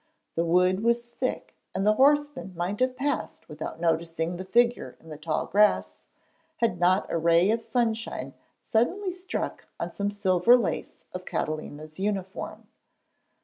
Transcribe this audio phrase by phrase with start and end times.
[0.33, 5.09] The wood was thick and the horsemen might have passed without noticing the figure in
[5.09, 6.01] the tall grass,
[6.57, 8.33] had not a ray of sunshine
[8.63, 12.67] suddenly struck on some silver lace of Catalina's uniform.